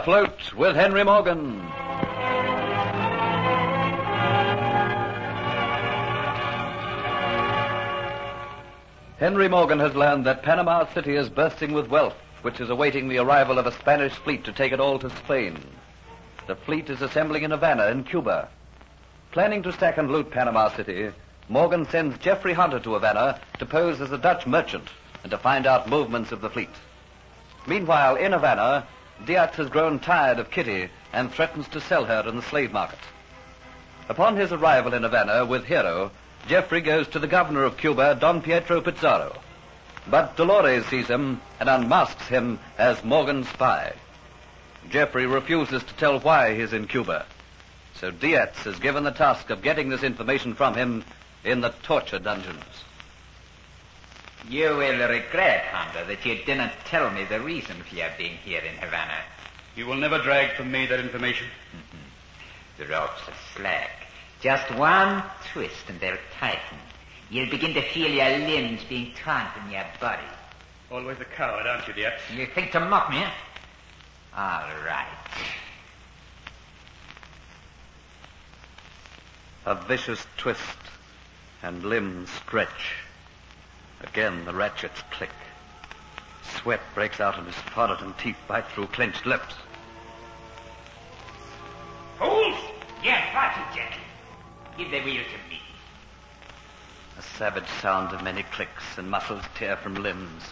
[0.00, 1.60] Afloat with Henry Morgan.
[9.18, 13.18] Henry Morgan has learned that Panama City is bursting with wealth, which is awaiting the
[13.18, 15.58] arrival of a Spanish fleet to take it all to Spain.
[16.46, 18.48] The fleet is assembling in Havana, in Cuba.
[19.32, 21.10] Planning to sack and loot Panama City,
[21.50, 24.88] Morgan sends Jeffrey Hunter to Havana to pose as a Dutch merchant
[25.24, 26.70] and to find out movements of the fleet.
[27.66, 28.86] Meanwhile, in Havana,
[29.26, 32.98] Diaz has grown tired of Kitty and threatens to sell her in the slave market.
[34.08, 36.10] Upon his arrival in Havana with Hero,
[36.46, 39.36] Jeffrey goes to the governor of Cuba, Don Pietro Pizarro.
[40.06, 43.92] But Dolores sees him and unmasks him as Morgan's spy.
[44.88, 47.26] Jeffrey refuses to tell why he's in Cuba.
[47.94, 51.04] So Diaz is given the task of getting this information from him
[51.44, 52.64] in the torture dungeons.
[54.48, 58.62] You will regret, Hunter, that you didn't tell me the reason for your being here
[58.62, 59.18] in Havana.
[59.76, 61.46] You will never drag from me that information.
[62.78, 63.90] The ropes are slack.
[64.40, 66.78] Just one twist and they'll tighten.
[67.30, 70.22] You'll begin to feel your limbs being torn from your body.
[70.90, 72.20] Always a coward, aren't you, Diaz?
[72.34, 73.30] You think to mock me, eh?
[74.36, 75.06] All right.
[79.66, 80.60] A vicious twist
[81.62, 82.99] and limbs stretch.
[84.02, 85.30] Again the ratchets click.
[86.42, 89.54] Sweat breaks out on his forehead and teeth bite through clenched lips.
[92.18, 92.58] Fools!
[93.02, 94.00] Yes, watch it, Jackie.
[94.76, 95.60] Give the wheel to me.
[97.18, 100.44] A savage sound of many clicks and muscles tear from limbs.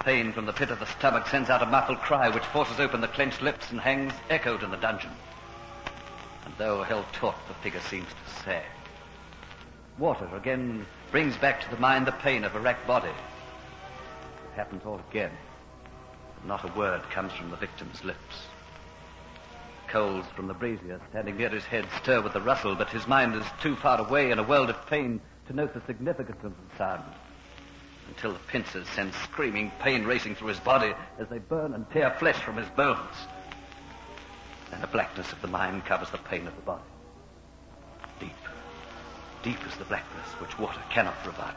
[0.00, 3.00] Pain from the pit of the stomach sends out a muffled cry which forces open
[3.00, 5.12] the clenched lips and hangs echoed in the dungeon.
[6.44, 8.64] And though held taut, the figure seems to sag.
[9.98, 13.08] Water again brings back to the mind the pain of a wrecked body.
[13.08, 15.30] It happens all again.
[16.34, 18.46] But not a word comes from the victim's lips.
[19.86, 23.36] Coals from the brazier standing near his head stir with the rustle, but his mind
[23.36, 26.76] is too far away in a world of pain to note the significance of the
[26.76, 27.04] sound.
[28.08, 32.10] Until the pincers send screaming pain racing through his body as they burn and tear
[32.18, 33.14] flesh from his bones.
[34.72, 36.82] And the blackness of the mind covers the pain of the body.
[39.44, 41.54] Deep, is the blackness which water cannot revive.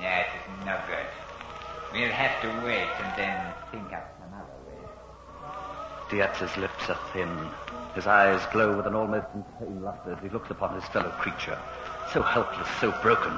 [0.00, 1.06] That is no good.
[1.92, 4.76] We'll have to wait and then think up another way.
[6.10, 7.48] Diaz's lips are thin.
[7.94, 11.58] His eyes glow with an almost insane luster as he looks upon his fellow creature,
[12.12, 13.32] so helpless, so broken,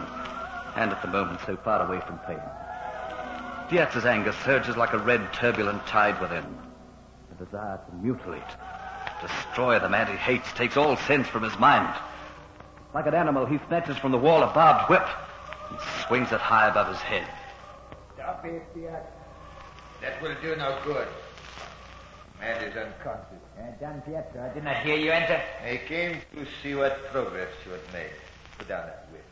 [0.74, 2.40] and at the moment so far away from pain.
[3.70, 6.58] Diaz's anger surges like a red, turbulent tide within.
[7.38, 8.42] The desire to mutilate,
[9.22, 11.94] destroy the man he hates, takes all sense from his mind.
[12.98, 15.06] Like an animal, he snatches from the wall a barbed whip
[15.70, 15.78] and
[16.08, 17.24] swings it high above his head.
[18.16, 19.04] Stop it, Diaz.
[20.00, 21.06] That will do no good.
[22.40, 23.38] Man is unconscious.
[23.56, 25.40] Uh, Don Pietro, I did not hear you enter.
[25.64, 28.10] I came to see what progress you had made.
[28.58, 29.24] Put down that whip.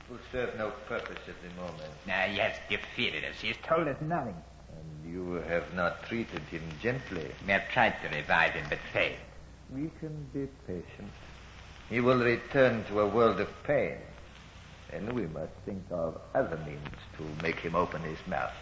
[0.00, 1.90] It will serve no purpose at the moment.
[2.06, 3.40] Now, he has defeated us.
[3.40, 4.36] He has told us nothing.
[4.76, 7.30] And you have not treated him gently.
[7.46, 9.16] We have tried to revive him, but failed.
[9.72, 11.10] We can be patient.
[11.90, 13.96] He will return to a world of pain.
[14.92, 18.54] And we must think of other means to make him open his mouth.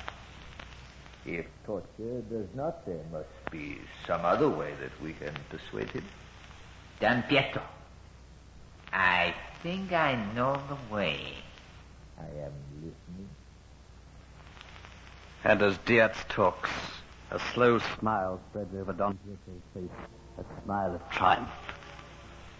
[1.26, 6.04] If torture does not, there must be some other way that we can persuade him.
[7.00, 7.62] Don Pietro,
[8.92, 11.20] I think I know the way.
[12.18, 13.28] I am listening.
[15.44, 16.70] And as Diaz talks,
[17.30, 20.06] a slow smile spreads over Don Pietro's face,
[20.38, 21.48] a smile of triumph.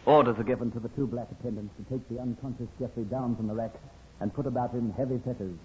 [0.09, 3.47] Orders are given to the two black attendants to take the unconscious Jeffrey down from
[3.47, 3.77] the rack
[4.21, 5.61] and put about him heavy fetters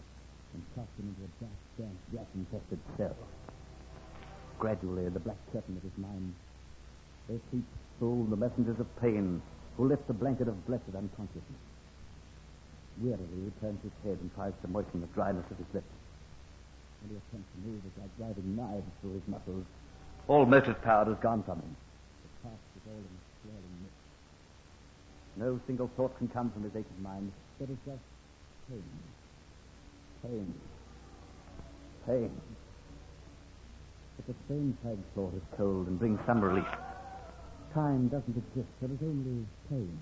[0.52, 3.16] and cast him into a dark, damp, gas-infested cell.
[4.60, 6.36] Gradually, the black curtain of his mind,
[7.30, 7.64] their feet
[8.02, 9.42] full the messengers of pain
[9.78, 11.64] who lift the blanket of blessed unconsciousness.
[13.00, 15.96] Wearily, he turns his head and tries to moisten the dryness of his lips.
[17.00, 19.64] When he attempts to move, it's like driving knives through his muscles.
[20.28, 21.76] All motive power has gone from him.
[22.44, 24.04] The past is all in a swirling mist.
[25.36, 27.32] No single thought can come from his aching mind.
[27.60, 28.02] There is just
[28.70, 28.84] pain.
[30.22, 30.54] Pain.
[32.06, 32.42] Pain.
[34.18, 36.68] But the same tag thought is cold and brings some relief.
[37.74, 38.70] Time doesn't exist.
[38.80, 39.98] There is only pain.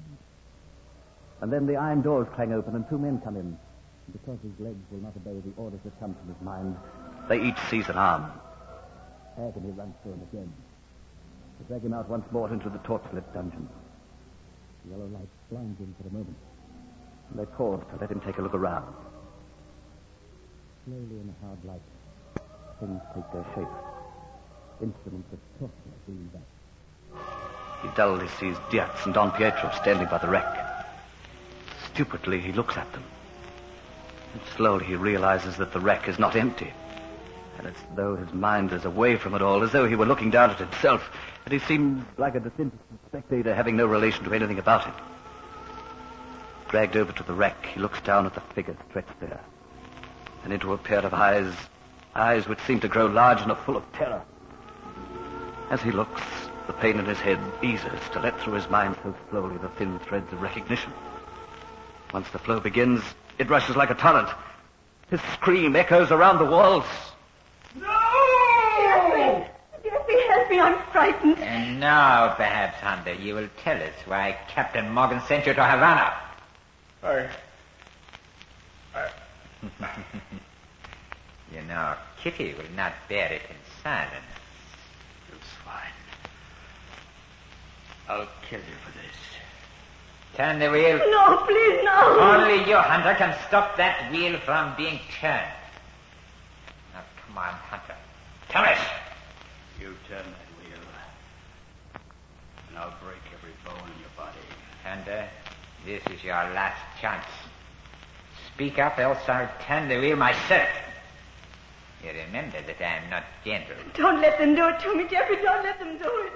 [1.41, 3.47] And then the iron doors clang open and two men come in.
[3.47, 3.57] And
[4.11, 6.75] because his legs will not obey the orders that come from his mind,
[7.29, 8.29] they each seize an arm.
[9.37, 10.53] Agony runs through him again.
[11.59, 13.69] They drag him out once more into the torch-lit dungeon.
[14.85, 16.37] The yellow light blinds him for a moment.
[17.35, 18.93] They pause to let him take a look around.
[20.85, 21.81] Slowly in the hard light,
[22.79, 23.67] things take their shape.
[24.81, 25.73] instruments of torture
[26.07, 27.21] being back.
[27.83, 30.85] He dully sees Diaz and Don Pietro standing by the rack.
[31.93, 33.03] Stupidly, he looks at them.
[34.33, 36.73] And slowly he realizes that the rack is not empty.
[37.57, 40.05] And it's as though his mind is away from it all, as though he were
[40.05, 41.11] looking down at himself.
[41.45, 44.93] And he seems like a disinterested spectator having no relation to anything about it.
[46.69, 49.41] Dragged over to the rack, he looks down at the figure stretched there.
[50.43, 51.53] And into a pair of eyes,
[52.15, 54.21] eyes which seem to grow large and are full of terror.
[55.69, 56.21] As he looks,
[56.67, 59.99] the pain in his head eases to let through his mind so slowly the thin
[59.99, 60.93] threads of recognition.
[62.13, 63.01] Once the flow begins,
[63.37, 64.29] it rushes like a torrent.
[65.09, 66.85] His scream echoes around the walls.
[67.73, 69.47] Jeffrey!
[69.83, 70.59] Jeffrey, help me.
[70.59, 71.39] I'm frightened.
[71.39, 76.13] And now, perhaps, Hunter, you will tell us why Captain Morgan sent you to Havana.
[77.03, 77.29] I.
[78.93, 79.09] I.
[81.53, 84.31] You know, Kitty will not bear it in silence.
[85.33, 85.91] It's fine.
[88.07, 90.37] I'll kill you for this.
[90.37, 90.97] Turn the wheel.
[90.97, 92.19] No, please, no.
[92.21, 95.41] Only you, Hunter, can stop that wheel from being turned.
[96.93, 97.95] Now, come on, Hunter.
[98.47, 98.79] Tell us.
[99.81, 100.79] You turn that wheel,
[102.69, 104.37] and I'll break every bone in your body.
[104.83, 105.51] Hunter, uh,
[105.87, 107.25] this is your last chance.
[108.53, 110.69] Speak up, else I'll turn the wheel myself.
[112.03, 113.75] You remember that I am not gentle.
[113.95, 115.37] Don't let them do it to me, Jeffrey.
[115.37, 116.33] Don't let them do it.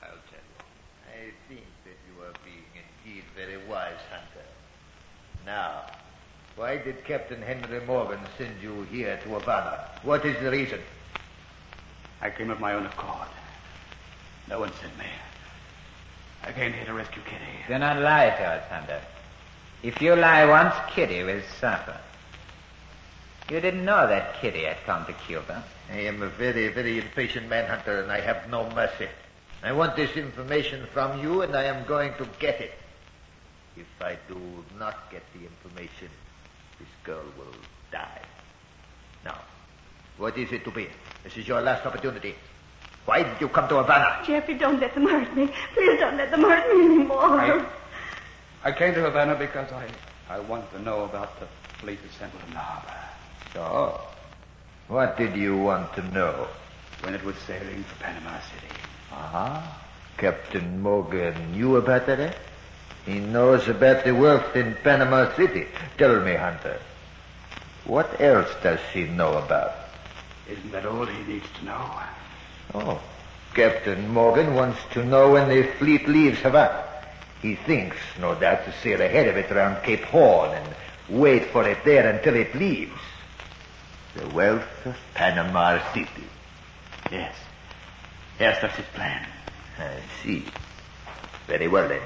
[0.00, 0.62] I'll tell you.
[1.10, 4.46] I think that you are being indeed very wise, Hunter.
[5.44, 5.86] Now,
[6.54, 9.88] why did Captain Henry Morgan send you here to Havana?
[10.04, 10.78] What is the reason?
[12.22, 13.28] I came of my own accord.
[14.48, 15.06] No one sent me.
[16.44, 17.44] I came here to rescue Kitty.
[17.68, 19.00] Do not lie to us, Hunter.
[19.82, 21.98] If you lie once, Kitty will suffer.
[23.50, 25.64] You didn't know that Kitty had come to Cuba.
[25.90, 29.08] I am a very, very impatient man, Hunter, and I have no mercy.
[29.64, 32.72] I want this information from you, and I am going to get it.
[33.76, 34.38] If I do
[34.78, 36.08] not get the information,
[36.78, 37.54] this girl will
[37.90, 38.22] die.
[39.24, 39.38] Now,
[40.18, 40.88] what is it to be?
[41.24, 42.34] This is your last opportunity.
[43.04, 44.24] Why did you come to Havana?
[44.26, 45.50] Jeffrey, don't let them hurt me.
[45.74, 47.40] Please don't let them hurt me anymore.
[47.40, 47.66] I,
[48.64, 49.88] I came to Havana because I,
[50.28, 51.46] I wanted to know about the
[51.80, 53.02] fleet assembled in the harbor.
[53.52, 54.00] So,
[54.88, 56.46] what did you want to know?
[57.02, 58.72] When it was sailing for Panama City.
[59.10, 59.82] Ah,
[60.16, 62.32] Captain Morgan knew about that, eh?
[63.04, 65.66] He knows about the wealth in Panama City.
[65.98, 66.78] Tell me, Hunter,
[67.84, 69.81] what else does he know about?
[70.48, 71.90] Isn't that all he needs to know?
[72.74, 73.00] Oh,
[73.54, 76.84] Captain Morgan wants to know when the fleet leaves Havana.
[77.40, 80.74] He thinks, no doubt, to sail ahead of it around Cape Horn and
[81.08, 83.00] wait for it there until it leaves.
[84.14, 86.24] The wealth of Panama City.
[87.10, 87.34] Yes.
[88.38, 89.26] Yes, that's his plan.
[89.78, 90.44] I see.
[91.46, 92.02] Very well then.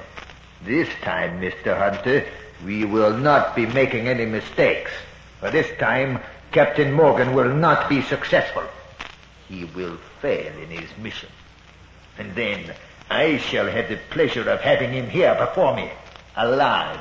[0.64, 1.76] This time, Mr.
[1.76, 2.26] Hunter,
[2.64, 4.90] we will not be making any mistakes.
[5.40, 6.20] For this time,
[6.52, 8.64] Captain Morgan will not be successful.
[9.48, 11.28] He will fail in his mission.
[12.18, 12.74] And then
[13.10, 15.90] I shall have the pleasure of having him here before me,
[16.36, 17.00] alive,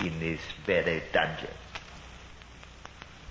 [0.00, 1.50] in this very dungeon.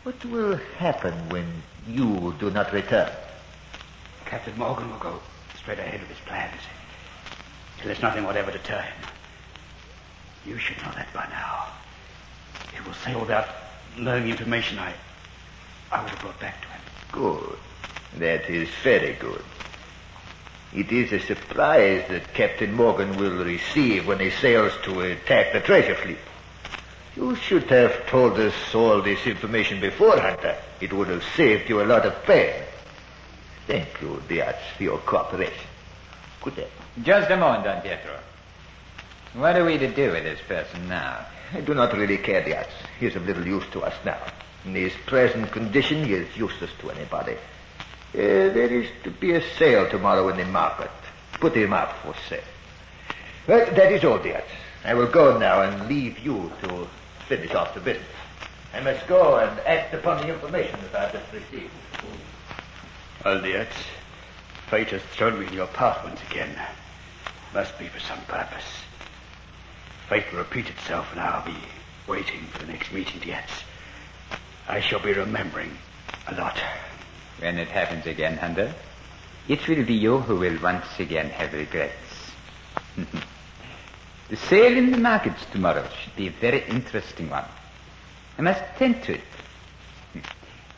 [0.04, 1.46] What will happen when
[1.88, 3.12] you do not return?
[4.26, 5.20] Captain Morgan will go
[5.58, 6.62] straight ahead with his plans.
[7.84, 9.08] There's nothing whatever to deter him.
[10.46, 11.68] You should know that by now.
[12.74, 13.48] He will sail without
[13.98, 14.94] learning information I,
[15.92, 16.82] I would have brought back to him.
[17.12, 17.58] Good.
[18.18, 19.44] That is very good.
[20.74, 25.60] It is a surprise that Captain Morgan will receive when he sails to attack the
[25.60, 26.18] treasure fleet.
[27.16, 30.56] You should have told us all this information before, Hunter.
[30.80, 32.54] It would have saved you a lot of pain.
[33.68, 35.68] Thank you, Diaz, for your cooperation.
[36.42, 36.68] Good day.
[37.04, 38.18] Just a moment, Don Pietro.
[39.34, 41.26] What are we to do with this person now?
[41.54, 42.68] I do not really care, Diaz.
[43.00, 44.18] He is of little use to us now.
[44.66, 47.34] In his present condition, he is useless to anybody.
[47.34, 50.92] Uh, there is to be a sale tomorrow in the market.
[51.40, 52.44] Put him up for sale.
[53.48, 54.44] Well, that is all, Diaz.
[54.84, 56.88] I will go now and leave you to
[57.28, 58.06] finish off the business.
[58.74, 61.72] I must go and act upon the information that I have just received.
[63.26, 63.68] Well, Diaz,
[64.70, 66.56] fate has thrown me in your path once again.
[67.54, 68.64] Must be for some purpose.
[70.08, 71.58] Fate will repeat itself, and I'll be
[72.08, 73.50] waiting for the next meeting, Diaz.
[74.72, 75.78] I shall be remembering
[76.28, 76.58] a lot.
[77.40, 78.74] When it happens again, Hunter,
[79.50, 82.32] it will be you who will once again have regrets.
[84.30, 87.44] the sale in the markets tomorrow should be a very interesting one.
[88.38, 89.22] I must tend to it.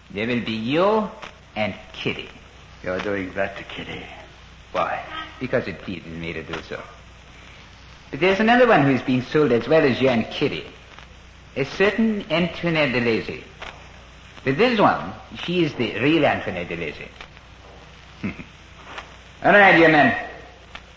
[0.09, 1.07] There will be you
[1.55, 2.29] and Kitty.
[2.81, 4.03] You're doing that to Kitty.
[4.71, 5.05] Why?
[5.39, 6.81] Because it pleases me to do so.
[8.09, 10.65] But there's another one who's been sold as well as you and Kitty.
[11.55, 13.43] A certain Antoinette de Lacy.
[14.43, 16.93] But this one, she is the real Antoinette de
[19.43, 20.29] All right, you men.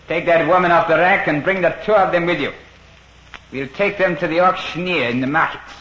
[0.07, 2.51] Take that woman off the rack and bring the two of them with you.
[3.51, 5.73] We'll take them to the auctioneer in the markets.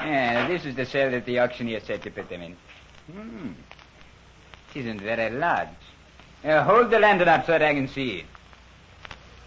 [0.00, 2.56] Yeah, this is the cell that the auctioneer said to put them in.
[3.12, 3.52] Hmm.
[4.74, 5.68] It isn't very large.
[6.44, 8.24] Uh, hold the lantern up so that I can see.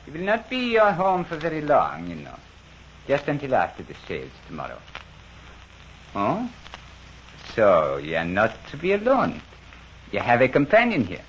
[0.07, 2.37] It will not be your home for very long, you know.
[3.07, 4.79] Just until after the sales tomorrow.
[6.15, 6.49] Oh?
[7.55, 9.41] So you're not to be alone.
[10.11, 11.23] You have a companion here.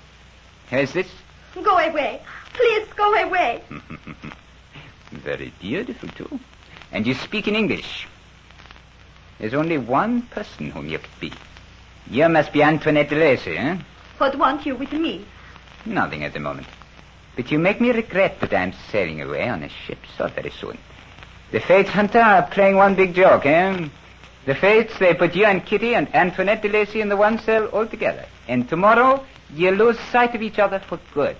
[0.69, 1.09] Who's this?
[1.55, 2.21] Go away.
[2.53, 3.63] Please go away.
[5.11, 6.39] Very beautiful, too.
[6.91, 8.07] And you speak in English.
[9.39, 11.33] There's only one person whom you could be.
[12.09, 13.77] You must be Antoinette de Lacy, eh?
[14.17, 15.25] What want you with me?
[15.85, 16.67] Nothing at the moment.
[17.35, 20.77] But you make me regret that I'm sailing away on a ship so very soon.
[21.51, 23.89] The Fates, Hunter, are playing one big joke, eh?
[24.45, 27.67] The Fates, they put you and Kitty and Antoinette de Lacy in the one cell
[27.67, 28.25] altogether.
[28.47, 31.35] And tomorrow, you lose sight of each other for good.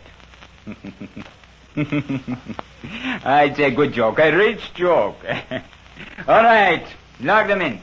[1.76, 5.18] it's a good joke, a rich joke.
[6.28, 6.86] All right,
[7.22, 7.82] lock them in.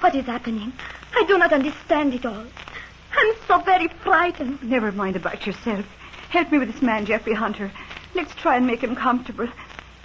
[0.00, 0.72] What is happening?
[1.14, 2.44] I do not understand it all.
[3.12, 4.62] I'm so very frightened.
[4.62, 5.84] Never mind about yourself.
[6.30, 7.70] Help me with this man, Jeffrey Hunter.
[8.14, 9.46] Let's try and make him comfortable.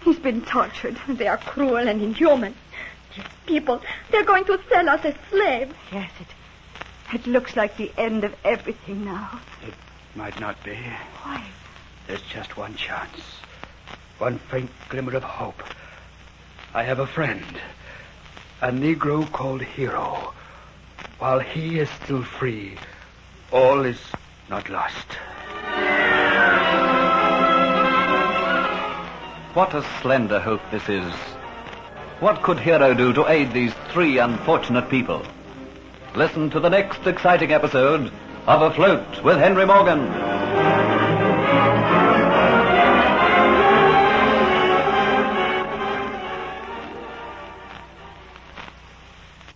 [0.03, 0.97] He's been tortured.
[1.07, 2.55] They are cruel and inhuman.
[3.15, 5.73] These people, they're going to sell us as slaves.
[5.93, 9.39] Yes, it, it looks like the end of everything now.
[9.65, 9.73] It
[10.13, 10.77] might not be.
[11.23, 11.41] Why?
[12.07, 13.21] There's just one chance.
[14.17, 15.63] One faint glimmer of hope.
[16.73, 17.45] I have a friend.
[18.61, 20.33] A Negro called Hero.
[21.19, 22.77] While he is still free,
[23.51, 23.99] all is
[24.49, 25.13] not lost.
[29.53, 31.13] What a slender hope this is.
[32.21, 35.21] What could Hero do to aid these three unfortunate people?
[36.15, 38.09] Listen to the next exciting episode
[38.47, 40.24] of Afloat with Henry Morgan.